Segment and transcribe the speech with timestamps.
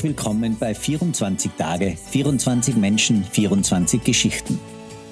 [0.00, 4.58] Herzlich willkommen bei 24 Tage, 24 Menschen, 24 Geschichten,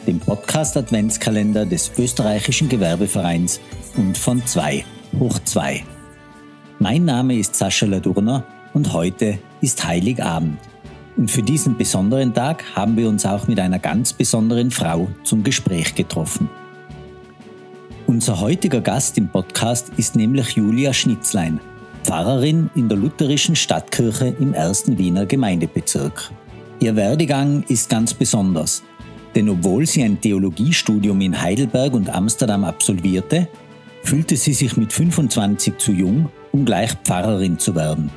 [0.06, 3.60] dem Podcast Adventskalender des österreichischen Gewerbevereins
[3.98, 4.86] und von 2
[5.18, 5.84] hoch 2.
[6.78, 10.58] Mein Name ist Sascha Ladurner und heute ist Heiligabend.
[11.18, 15.44] Und für diesen besonderen Tag haben wir uns auch mit einer ganz besonderen Frau zum
[15.44, 16.48] Gespräch getroffen.
[18.06, 21.60] Unser heutiger Gast im Podcast ist nämlich Julia Schnitzlein,
[22.08, 26.30] Pfarrerin in der lutherischen Stadtkirche im ersten Wiener Gemeindebezirk.
[26.80, 28.82] Ihr Werdegang ist ganz besonders,
[29.34, 33.46] denn obwohl sie ein Theologiestudium in Heidelberg und Amsterdam absolvierte,
[34.04, 38.10] fühlte sie sich mit 25 zu jung, um gleich Pfarrerin zu werden.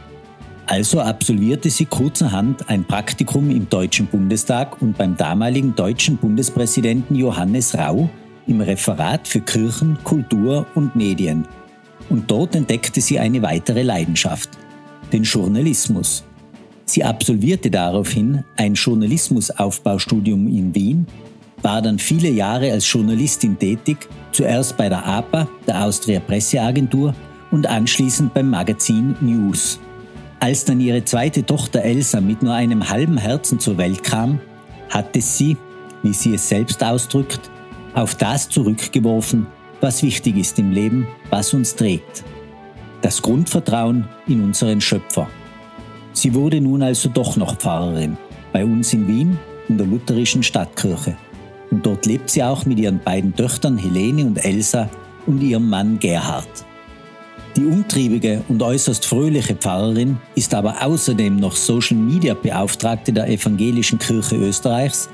[0.68, 7.78] Also absolvierte sie kurzerhand ein Praktikum im Deutschen Bundestag und beim damaligen deutschen Bundespräsidenten Johannes
[7.78, 8.10] Rau
[8.48, 11.46] im Referat für Kirchen, Kultur und Medien–
[12.12, 14.50] und dort entdeckte sie eine weitere Leidenschaft,
[15.14, 16.26] den Journalismus.
[16.84, 21.08] Sie absolvierte daraufhin ein Journalismusaufbaustudium in Wien,
[21.62, 27.16] war dann viele Jahre als Journalistin tätig, zuerst bei der APA, der Austria Presseagentur,
[27.50, 29.80] und anschließend beim Magazin News.
[30.40, 34.42] Als dann ihre zweite Tochter Elsa mit nur einem halben Herzen zur Welt kam,
[34.90, 35.56] hatte sie,
[36.04, 37.50] wie sie es selbst ausdrückt,
[37.94, 39.48] auf das zurückgeworfen,
[39.82, 42.24] was wichtig ist im Leben, was uns trägt.
[43.02, 45.28] Das Grundvertrauen in unseren Schöpfer.
[46.14, 48.18] Sie wurde nun also doch noch Pfarrerin,
[48.54, 51.18] bei uns in Wien, in der lutherischen Stadtkirche.
[51.72, 54.90] Und dort lebt sie auch mit ihren beiden Töchtern Helene und Elsa
[55.26, 56.48] und ihrem Mann Gerhard.
[57.56, 64.00] Die umtriebige und äußerst fröhliche Pfarrerin ist aber außerdem noch Social Media Beauftragte der Evangelischen
[64.00, 65.10] Kirche Österreichs,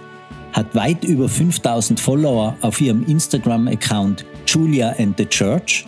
[0.58, 5.86] hat weit über 5000 Follower auf ihrem Instagram-Account Julia and the Church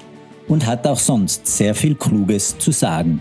[0.48, 3.20] und hat auch sonst sehr viel Kluges zu sagen.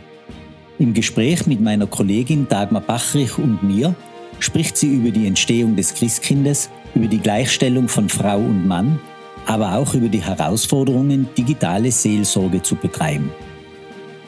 [0.79, 3.95] Im Gespräch mit meiner Kollegin Dagmar Bachrich und mir
[4.41, 9.01] spricht sie über die Entstehung des Christkindes, über die Gleichstellung von Frau und Mann,
[9.47, 13.33] aber auch über die Herausforderungen, digitale Seelsorge zu betreiben.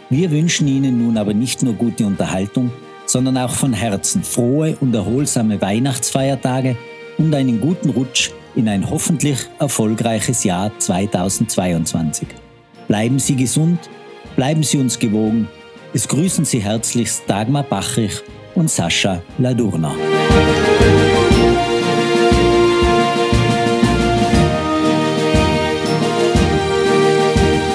[0.09, 2.73] Wir wünschen Ihnen nun aber nicht nur gute Unterhaltung,
[3.05, 6.77] sondern auch von Herzen frohe und erholsame Weihnachtsfeiertage
[7.21, 12.27] und einen guten Rutsch in ein hoffentlich erfolgreiches Jahr 2022.
[12.89, 13.79] Bleiben Sie gesund,
[14.37, 15.47] bleiben Sie uns gewogen.
[15.93, 18.23] Es grüßen Sie herzlichst Dagmar Bachrich
[18.55, 19.95] und Sascha Ladurna.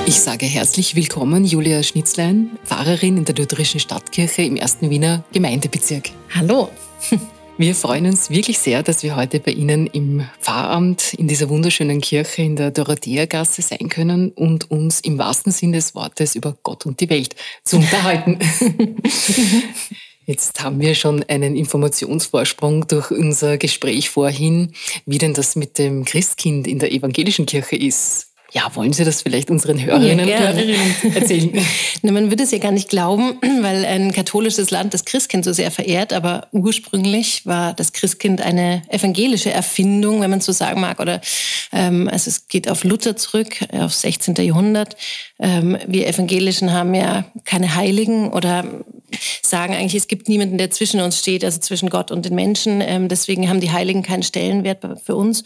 [0.08, 6.10] Ich sage herzlich willkommen, Julia Schnitzlein, Pfarrerin in der Lutherischen Stadtkirche im ersten Wiener Gemeindebezirk.
[6.34, 6.70] Hallo.
[7.58, 12.02] Wir freuen uns wirklich sehr, dass wir heute bei Ihnen im Pfarramt in dieser wunderschönen
[12.02, 16.86] Kirche in der Dorotheergasse sein können und uns im wahrsten Sinn des Wortes über Gott
[16.86, 17.34] und die Welt
[17.64, 18.40] zu unterhalten.
[20.26, 24.74] Jetzt haben wir schon einen Informationsvorsprung durch unser Gespräch vorhin,
[25.06, 28.35] wie denn das mit dem Christkind in der evangelischen Kirche ist.
[28.56, 31.52] Ja, wollen Sie das vielleicht unseren Hörerinnen ja, und Hörerinnen erzählen?
[32.04, 35.52] Na, man würde es ja gar nicht glauben, weil ein katholisches Land das Christkind so
[35.52, 41.02] sehr verehrt, aber ursprünglich war das Christkind eine evangelische Erfindung, wenn man so sagen mag,
[41.02, 41.20] oder
[41.74, 44.36] ähm, also es geht auf Luther zurück, aufs 16.
[44.36, 44.96] Jahrhundert.
[45.38, 48.64] Ähm, wir Evangelischen haben ja keine Heiligen oder
[49.42, 52.80] sagen eigentlich, es gibt niemanden, der zwischen uns steht, also zwischen Gott und den Menschen.
[52.80, 55.44] Ähm, deswegen haben die Heiligen keinen Stellenwert für uns.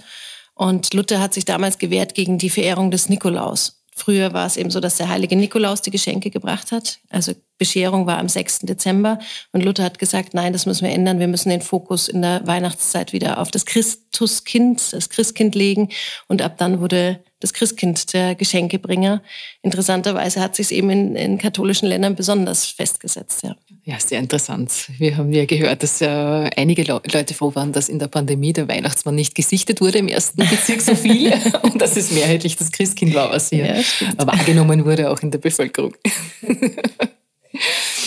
[0.59, 3.81] Und Luther hat sich damals gewehrt gegen die Verehrung des Nikolaus.
[3.95, 6.99] Früher war es eben so, dass der heilige Nikolaus die Geschenke gebracht hat.
[7.09, 8.59] Also Bescherung war am 6.
[8.59, 9.19] Dezember.
[9.53, 11.19] Und Luther hat gesagt, nein, das müssen wir ändern.
[11.19, 15.91] Wir müssen den Fokus in der Weihnachtszeit wieder auf das Christuskind, das Christkind legen.
[16.27, 19.23] Und ab dann wurde das Christkind der Geschenkebringer.
[19.61, 23.43] Interessanterweise hat sich es eben in, in katholischen Ländern besonders festgesetzt.
[23.43, 23.55] Ja.
[23.83, 24.89] Ja, sehr interessant.
[24.97, 28.53] Wir haben ja gehört, dass äh, einige Le Leute froh waren, dass in der Pandemie
[28.53, 31.33] der Weihnachtsmann nicht gesichtet wurde im ersten Bezirk so viel
[31.63, 33.83] und dass es mehrheitlich das Christkind war, was hier ja,
[34.17, 35.95] wahrgenommen wurde, auch in der Bevölkerung.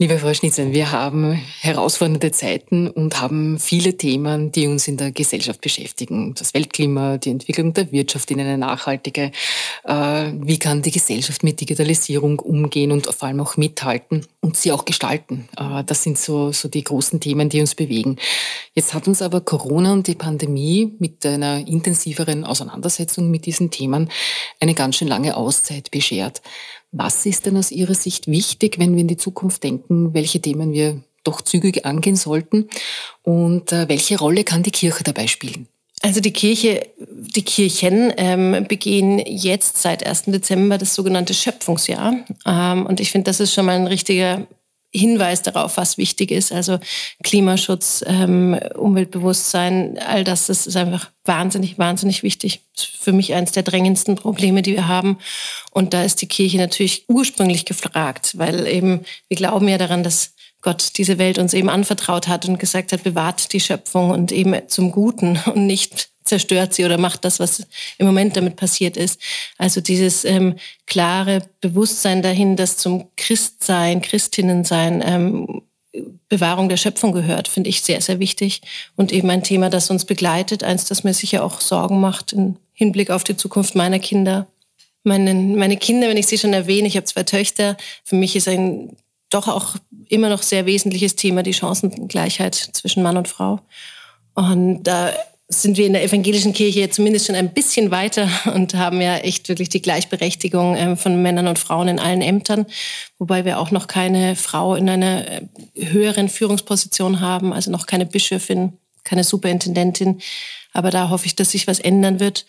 [0.00, 5.10] Liebe Frau Schnitzler, wir haben herausfordernde Zeiten und haben viele Themen, die uns in der
[5.10, 6.34] Gesellschaft beschäftigen.
[6.34, 9.32] Das Weltklima, die Entwicklung der Wirtschaft in eine nachhaltige.
[9.82, 14.70] Äh, wie kann die Gesellschaft mit Digitalisierung umgehen und vor allem auch mithalten und sie
[14.70, 15.48] auch gestalten?
[15.56, 18.18] Äh, das sind so, so die großen Themen, die uns bewegen.
[18.74, 24.10] Jetzt hat uns aber Corona und die Pandemie mit einer intensiveren Auseinandersetzung mit diesen Themen
[24.60, 26.40] eine ganz schön lange Auszeit beschert.
[26.90, 30.72] Was ist denn aus Ihrer Sicht wichtig, wenn wir in die Zukunft denken, welche Themen
[30.72, 32.68] wir doch zügig angehen sollten
[33.22, 35.68] und äh, welche Rolle kann die Kirche dabei spielen?
[36.00, 40.24] Also die Kirche, die Kirchen ähm, begehen jetzt seit 1.
[40.26, 42.24] Dezember das sogenannte Schöpfungsjahr.
[42.46, 44.46] Ähm, und ich finde, das ist schon mal ein richtiger
[44.90, 46.52] Hinweis darauf, was wichtig ist.
[46.52, 46.78] Also
[47.22, 52.62] Klimaschutz, ähm, Umweltbewusstsein, all das, das ist einfach wahnsinnig, wahnsinnig wichtig.
[52.74, 55.18] für mich eines der drängendsten Probleme, die wir haben.
[55.72, 60.32] Und da ist die Kirche natürlich ursprünglich gefragt, weil eben wir glauben ja daran, dass
[60.62, 64.68] Gott diese Welt uns eben anvertraut hat und gesagt hat, bewahrt die Schöpfung und eben
[64.68, 67.66] zum Guten und nicht zerstört sie oder macht das, was
[67.98, 69.20] im Moment damit passiert ist.
[69.56, 75.62] Also dieses ähm, klare Bewusstsein dahin, dass zum Christsein, Christinnensein ähm,
[76.28, 78.62] Bewahrung der Schöpfung gehört, finde ich sehr, sehr wichtig.
[78.96, 82.56] Und eben ein Thema, das uns begleitet, eins, das mir sicher auch Sorgen macht im
[82.72, 84.46] Hinblick auf die Zukunft meiner Kinder.
[85.02, 88.48] Meine, meine Kinder, wenn ich sie schon erwähne, ich habe zwei Töchter, für mich ist
[88.48, 88.96] ein
[89.30, 89.76] doch auch
[90.08, 93.60] immer noch sehr wesentliches Thema die Chancengleichheit zwischen Mann und Frau.
[94.34, 95.12] Und da
[95.48, 99.48] sind wir in der evangelischen Kirche zumindest schon ein bisschen weiter und haben ja echt
[99.48, 102.66] wirklich die Gleichberechtigung ähm, von Männern und Frauen in allen Ämtern,
[103.18, 105.40] wobei wir auch noch keine Frau in einer äh,
[105.74, 108.74] höheren Führungsposition haben, also noch keine Bischöfin,
[109.04, 110.20] keine Superintendentin.
[110.74, 112.44] Aber da hoffe ich, dass sich was ändern wird.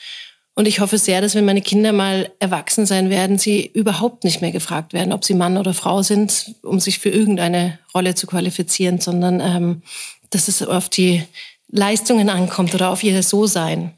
[0.53, 4.41] Und ich hoffe sehr, dass wenn meine Kinder mal erwachsen sein werden, sie überhaupt nicht
[4.41, 8.27] mehr gefragt werden, ob sie Mann oder Frau sind, um sich für irgendeine Rolle zu
[8.27, 9.83] qualifizieren, sondern ähm,
[10.31, 11.23] dass es auf die
[11.71, 13.93] Leistungen ankommt oder auf ihr So-Sein.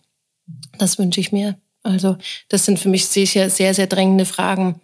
[0.78, 1.58] Das wünsche ich mir.
[1.84, 2.18] Also
[2.50, 4.80] das sind für mich sicher sehr, sehr drängende Fragen.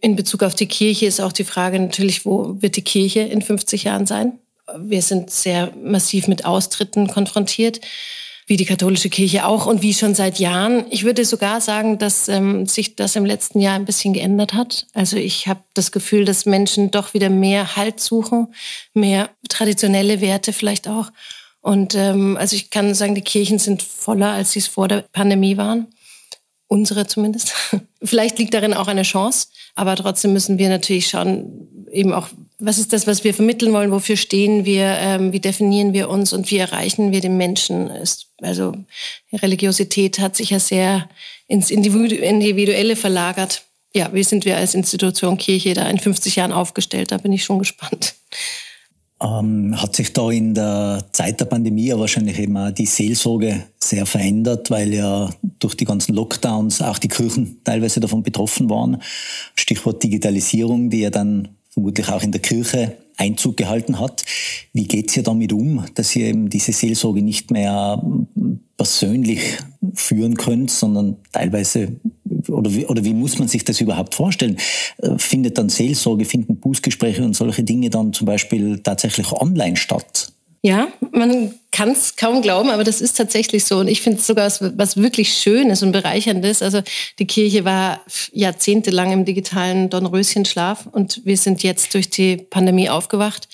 [0.00, 3.42] In Bezug auf die Kirche ist auch die Frage natürlich, wo wird die Kirche in
[3.42, 4.38] 50 Jahren sein?
[4.78, 7.80] Wir sind sehr massiv mit Austritten konfrontiert,
[8.46, 10.84] wie die katholische Kirche auch und wie schon seit Jahren.
[10.90, 14.86] Ich würde sogar sagen, dass ähm, sich das im letzten Jahr ein bisschen geändert hat.
[14.94, 18.54] Also ich habe das Gefühl, dass Menschen doch wieder mehr Halt suchen,
[18.94, 21.10] mehr traditionelle Werte vielleicht auch
[21.62, 25.04] und ähm, also ich kann sagen, die Kirchen sind voller, als sie es vor der
[25.12, 25.88] Pandemie waren.
[26.68, 27.52] Unsere zumindest.
[28.02, 32.28] Vielleicht liegt darin auch eine Chance, aber trotzdem müssen wir natürlich schauen, eben auch,
[32.58, 36.32] was ist das, was wir vermitteln wollen, wofür stehen wir, ähm, wie definieren wir uns
[36.32, 37.90] und wie erreichen wir den Menschen.
[38.40, 38.74] Also
[39.32, 41.08] Religiosität hat sich ja sehr
[41.46, 43.62] ins Individuelle verlagert.
[43.92, 47.10] Ja, wie sind wir als Institution Kirche da in 50 Jahren aufgestellt?
[47.10, 48.14] Da bin ich schon gespannt.
[49.22, 53.64] Ähm, hat sich da in der Zeit der Pandemie ja wahrscheinlich eben auch die Seelsorge
[53.78, 55.28] sehr verändert, weil ja
[55.58, 59.02] durch die ganzen Lockdowns auch die Kirchen teilweise davon betroffen waren.
[59.54, 64.24] Stichwort Digitalisierung, die ja dann vermutlich auch in der Kirche Einzug gehalten hat.
[64.72, 68.02] Wie geht ihr damit um, dass ihr eben diese Seelsorge nicht mehr
[68.78, 69.58] persönlich
[69.92, 72.00] führen könnt, sondern teilweise
[72.52, 74.56] oder wie, oder wie muss man sich das überhaupt vorstellen?
[74.98, 80.32] Äh, findet dann Seelsorge, finden Bußgespräche und solche Dinge dann zum Beispiel tatsächlich online statt?
[80.62, 83.78] Ja, man kann es kaum glauben, aber das ist tatsächlich so.
[83.78, 86.60] Und ich finde es sogar was, was, wirklich Schönes und Bereicherndes.
[86.60, 86.82] Also
[87.18, 88.00] die Kirche war
[88.32, 93.48] jahrzehntelang im digitalen Dornröschenschlaf und wir sind jetzt durch die Pandemie aufgewacht.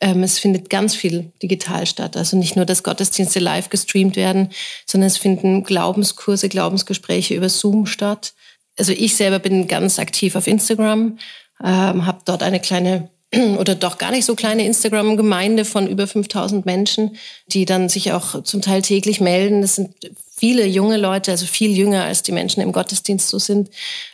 [0.00, 2.16] Ähm, es findet ganz viel digital statt.
[2.16, 4.50] Also nicht nur, dass Gottesdienste live gestreamt werden,
[4.86, 8.34] sondern es finden Glaubenskurse, Glaubensgespräche über Zoom statt.
[8.78, 11.18] Also ich selber bin ganz aktiv auf Instagram,
[11.64, 13.08] ähm, habe dort eine kleine
[13.58, 17.16] oder doch gar nicht so kleine Instagram-Gemeinde von über 5000 Menschen,
[17.46, 19.62] die dann sich auch zum Teil täglich melden.
[19.62, 19.94] Das sind
[20.38, 23.70] viele junge Leute, also viel jünger als die Menschen im Gottesdienst so sind,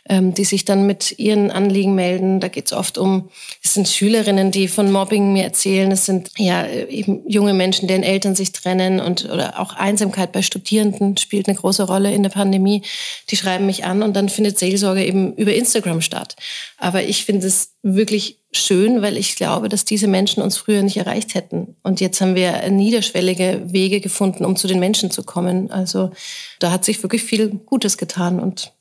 [0.07, 2.39] ähm, die sich dann mit ihren Anliegen melden.
[2.39, 3.29] Da geht es oft um,
[3.61, 5.91] es sind Schülerinnen, die von Mobbing mir erzählen.
[5.91, 10.41] Es sind ja eben junge Menschen, deren Eltern sich trennen und oder auch Einsamkeit bei
[10.41, 12.83] Studierenden spielt eine große Rolle in der Pandemie.
[13.29, 16.35] Die schreiben mich an und dann findet Seelsorge eben über Instagram statt.
[16.77, 20.97] Aber ich finde es wirklich schön, weil ich glaube, dass diese Menschen uns früher nicht
[20.97, 21.75] erreicht hätten.
[21.83, 25.71] Und jetzt haben wir niederschwellige Wege gefunden, um zu den Menschen zu kommen.
[25.71, 26.11] Also
[26.59, 28.71] da hat sich wirklich viel Gutes getan und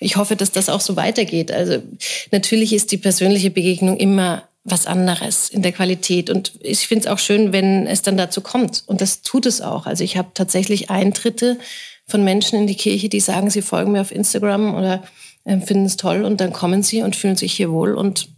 [0.00, 1.50] ich hoffe, dass das auch so weitergeht.
[1.50, 1.82] Also
[2.30, 6.30] natürlich ist die persönliche Begegnung immer was anderes in der Qualität.
[6.30, 8.84] Und ich finde es auch schön, wenn es dann dazu kommt.
[8.86, 9.86] Und das tut es auch.
[9.86, 11.58] Also ich habe tatsächlich Eintritte
[12.06, 15.02] von Menschen in die Kirche, die sagen, sie folgen mir auf Instagram oder
[15.44, 18.28] äh, finden es toll und dann kommen sie und fühlen sich hier wohl und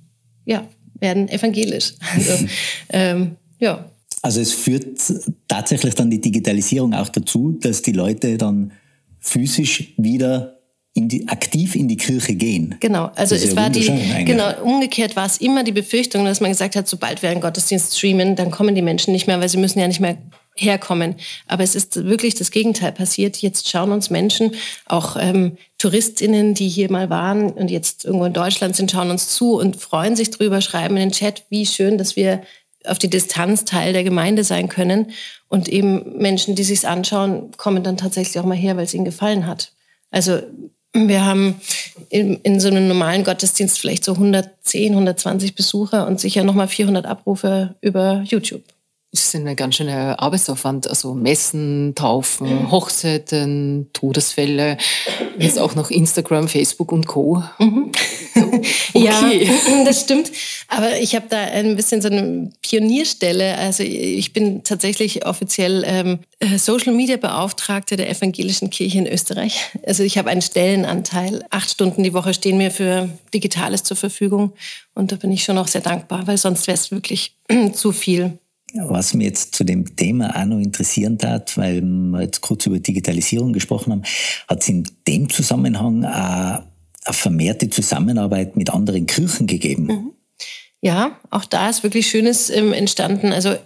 [0.44, 0.66] ja,
[1.00, 1.94] werden evangelisch.
[2.14, 2.46] Also,
[2.90, 3.90] ähm, ja.
[4.22, 4.98] Also es führt
[5.48, 8.72] tatsächlich dann die Digitalisierung auch dazu, dass die Leute dann
[9.18, 10.60] physisch wieder
[10.92, 12.74] in die, aktiv in die Kirche gehen.
[12.80, 13.86] Genau, also es ja war die,
[14.24, 17.96] genau, umgekehrt war es immer die Befürchtung, dass man gesagt hat, sobald wir einen Gottesdienst
[17.96, 20.18] streamen, dann kommen die Menschen nicht mehr, weil sie müssen ja nicht mehr
[20.56, 21.14] herkommen.
[21.46, 23.36] Aber es ist wirklich das Gegenteil passiert.
[23.38, 24.52] Jetzt schauen uns Menschen,
[24.86, 29.28] auch ähm, Touristinnen, die hier mal waren und jetzt irgendwo in Deutschland sind, schauen uns
[29.28, 32.42] zu und freuen sich drüber, schreiben in den Chat, wie schön, dass wir
[32.84, 35.12] auf die Distanz Teil der Gemeinde sein können.
[35.48, 39.04] Und eben Menschen, die sich's anschauen, kommen dann tatsächlich auch mal her, weil es ihnen
[39.04, 39.72] gefallen hat.
[40.10, 40.40] Also
[40.92, 41.60] Wir haben
[42.08, 47.06] in, in, so einem normalen Gottesdienst vielleicht so 110, 120 Besucher und sicher nochmal 400
[47.06, 48.64] Abrufe über YouTube.
[49.12, 50.86] Ist ein ganz schöner Arbeitsaufwand.
[50.86, 54.76] Also Messen, Taufen, Hochzeiten, Todesfälle,
[55.36, 57.42] jetzt auch noch Instagram, Facebook und Co.
[57.58, 57.90] Mhm.
[58.92, 59.44] Okay.
[59.44, 60.32] Ja, das stimmt.
[60.68, 63.56] Aber ich habe da ein bisschen so eine Pionierstelle.
[63.56, 69.70] Also ich bin tatsächlich offiziell ähm, äh, Social Media Beauftragte der Evangelischen Kirche in Österreich.
[69.86, 71.44] Also ich habe einen Stellenanteil.
[71.50, 74.52] Acht Stunden die Woche stehen mir für Digitales zur Verfügung.
[74.94, 77.36] Und da bin ich schon auch sehr dankbar, weil sonst wäre es wirklich
[77.72, 78.39] zu viel.
[78.74, 82.78] Was mir jetzt zu dem Thema auch noch interessieren hat, weil wir jetzt kurz über
[82.78, 84.02] Digitalisierung gesprochen haben,
[84.48, 86.62] hat es in dem Zusammenhang auch
[87.04, 89.86] eine vermehrte Zusammenarbeit mit anderen Kirchen gegeben?
[89.86, 90.12] Mhm.
[90.82, 93.32] Ja, auch da ist wirklich Schönes ähm, entstanden.
[93.32, 93.56] Also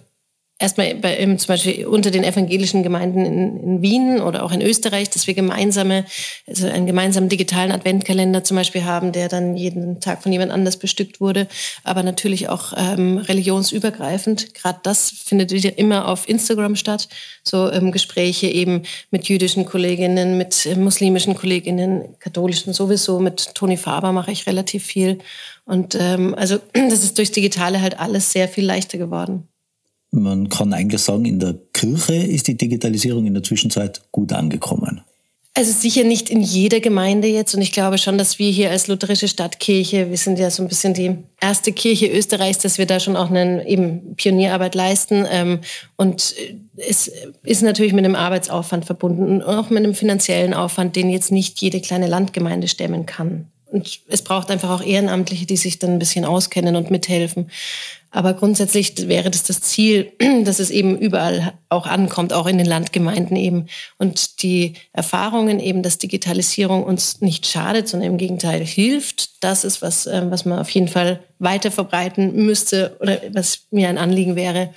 [0.64, 5.11] erstmal bei, zum Beispiel unter den evangelischen Gemeinden in, in, Wien oder auch in Österreich,
[5.11, 6.04] dass wir gemeinsame,
[6.47, 10.78] also einen gemeinsamen digitalen Adventkalender zum Beispiel haben, der dann jeden Tag von jemand anders
[10.78, 11.47] bestückt wurde,
[11.85, 14.54] aber natürlich auch ähm, religionsübergreifend.
[14.54, 17.09] Gerade das findet immer auf Instagram statt.
[17.42, 23.21] So ähm, Gespräche eben mit jüdischen Kolleginnen, mit äh, muslimischen Kolleginnen, katholischen sowieso.
[23.21, 25.18] Mit Toni Faber mache ich relativ viel.
[25.66, 29.49] Und ähm, also das ist durchs Digitale halt alles sehr viel leichter geworden.
[30.14, 35.00] Man kann eigentlich sagen, in der Kirche ist die Digitalisierung in der Zwischenzeit gut angekommen.
[35.56, 37.54] Also sicher nicht in jeder Gemeinde jetzt.
[37.54, 40.68] Und ich glaube schon, dass wir hier als lutherische Stadtkirche, wir sind ja so ein
[40.68, 45.26] bisschen die erste Kirche Österreichs, dass wir da schon auch eine eben Pionierarbeit leisten.
[45.30, 45.61] Ähm,
[45.97, 46.35] und
[46.76, 47.11] es
[47.44, 51.61] ist natürlich mit einem Arbeitsaufwand verbunden und auch mit einem finanziellen Aufwand, den jetzt nicht
[51.61, 53.47] jede kleine Landgemeinde stemmen kann.
[53.75, 57.50] Und es braucht einfach auch Ehrenamtliche, die sich dann ein bisschen auskennen und mithelfen.
[58.12, 60.12] Aber grundsätzlich wäre das das Ziel,
[60.45, 63.66] dass es eben überall auch ankommt, auch in den Landgemeinden eben.
[63.99, 69.83] Und die Erfahrungen eben, dass Digitalisierung uns nicht schadet, sondern im Gegenteil hilft, das ist
[69.83, 74.37] was, ähm, was man auf jeden Fall weiter verbreiten müsste oder was mir ein Anliegen
[74.37, 74.73] wäre.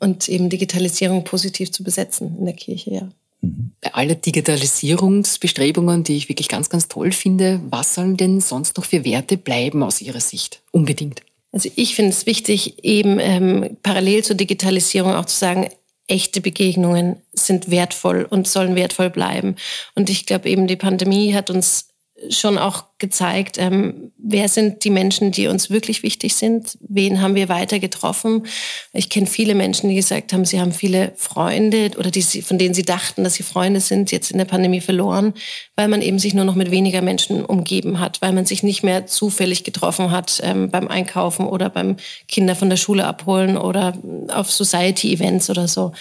[0.00, 3.08] Und eben Digitalisierung positiv zu besetzen in der Kirche, ja.
[3.42, 8.84] Bei aller Digitalisierungsbestrebungen, die ich wirklich ganz, ganz toll finde, was sollen denn sonst noch
[8.84, 10.60] für Werte bleiben aus Ihrer Sicht?
[10.72, 11.22] Unbedingt.
[11.52, 15.68] Also ich finde es wichtig, eben ähm, parallel zur Digitalisierung auch zu sagen,
[16.06, 19.56] echte Begegnungen sind wertvoll und sollen wertvoll bleiben.
[19.94, 21.89] Und ich glaube eben, die Pandemie hat uns
[22.28, 27.34] schon auch gezeigt, ähm, wer sind die Menschen, die uns wirklich wichtig sind, wen haben
[27.34, 28.46] wir weiter getroffen.
[28.92, 32.74] Ich kenne viele Menschen, die gesagt haben, sie haben viele Freunde oder die, von denen
[32.74, 35.32] sie dachten, dass sie Freunde sind, jetzt in der Pandemie verloren,
[35.76, 38.82] weil man eben sich nur noch mit weniger Menschen umgeben hat, weil man sich nicht
[38.82, 41.96] mehr zufällig getroffen hat ähm, beim Einkaufen oder beim
[42.28, 43.94] Kinder von der Schule abholen oder
[44.28, 45.92] auf Society-Events oder so.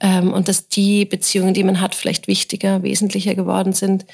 [0.00, 4.04] Ähm, und dass die Beziehungen, die man hat, vielleicht wichtiger, wesentlicher geworden sind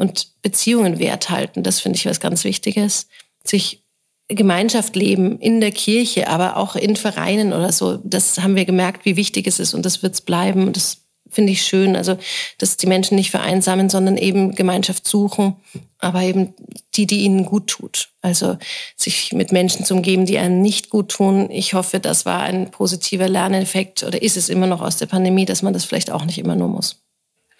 [0.00, 1.62] und Beziehungen wert halten.
[1.62, 3.06] Das finde ich was ganz Wichtiges.
[3.44, 3.82] Sich
[4.28, 7.98] Gemeinschaft leben in der Kirche, aber auch in Vereinen oder so.
[8.02, 10.72] Das haben wir gemerkt, wie wichtig es ist und das wird es bleiben.
[10.72, 11.96] Das finde ich schön.
[11.96, 12.16] Also,
[12.56, 15.56] dass die Menschen nicht vereinsamen, sondern eben Gemeinschaft suchen,
[15.98, 16.54] aber eben
[16.94, 18.08] die, die ihnen gut tut.
[18.22, 18.56] Also
[18.96, 21.50] sich mit Menschen zu umgeben, die einen nicht gut tun.
[21.50, 25.44] Ich hoffe, das war ein positiver Lerneffekt oder ist es immer noch aus der Pandemie,
[25.44, 27.02] dass man das vielleicht auch nicht immer nur muss.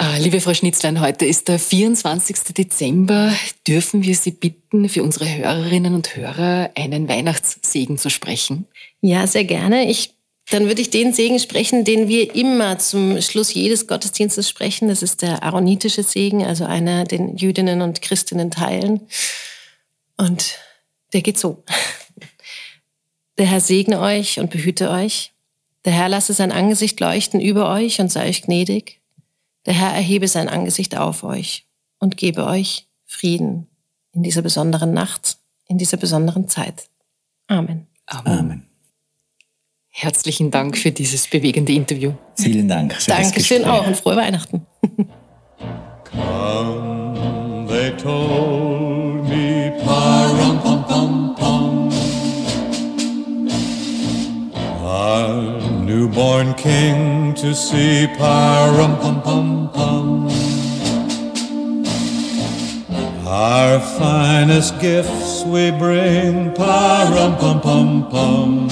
[0.02, 2.54] Ah, liebe Frau Schnitzlein, heute ist der 24.
[2.56, 3.34] Dezember.
[3.68, 8.66] Dürfen wir Sie bitten, für unsere Hörerinnen und Hörer einen Weihnachtssegen zu sprechen?
[9.02, 9.90] Ja, sehr gerne.
[9.90, 10.14] Ich,
[10.50, 14.88] dann würde ich den Segen sprechen, den wir immer zum Schluss jedes Gottesdienstes sprechen.
[14.88, 19.02] Das ist der aaronitische Segen, also einer, den Jüdinnen und Christinnen teilen.
[20.16, 20.54] Und
[21.12, 21.62] der geht so.
[23.36, 25.32] Der Herr segne euch und behüte euch.
[25.84, 28.99] Der Herr lasse sein Angesicht leuchten über euch und sei euch gnädig.
[29.66, 31.66] Der Herr erhebe sein Angesicht auf euch
[31.98, 33.66] und gebe euch Frieden
[34.12, 36.88] in dieser besonderen Nacht, in dieser besonderen Zeit.
[37.46, 37.86] Amen.
[38.06, 38.38] Amen.
[38.38, 38.66] Amen.
[39.88, 42.12] Herzlichen Dank für dieses bewegende Interview.
[42.36, 42.96] Vielen Dank.
[43.06, 44.66] Dankeschön auch und frohe Weihnachten.
[46.04, 51.90] Come, they told me, parum pum pum pum.
[56.10, 59.70] Newborn king to see, parum pum pum.
[59.72, 60.28] pum.
[63.24, 68.68] Our finest gifts we bring, parum pum pum pum,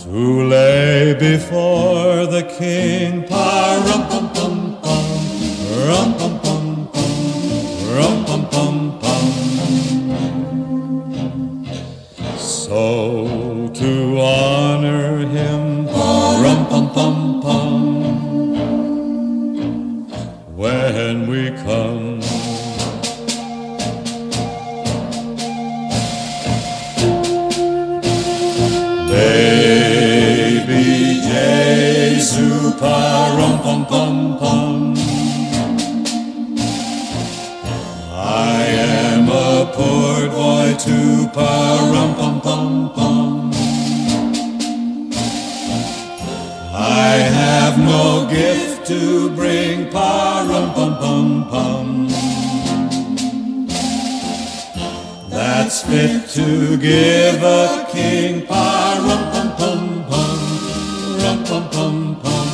[0.00, 6.31] to lay before the King, parum pum pum pum, rum pum
[16.72, 17.74] pum pum pum,
[20.56, 22.18] when we come.
[29.10, 30.86] Baby
[31.28, 32.48] Jesu,
[33.36, 34.94] rum pum pum pum.
[38.14, 41.28] I am a poor boy to
[41.92, 42.14] rum
[46.94, 52.08] I have no gift to bring rum pum pum pum.
[55.30, 60.40] That's fit to give a king rum pum pum pum.
[61.22, 62.48] Rum pum pum pum.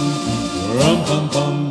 [0.78, 1.67] Rum pum pum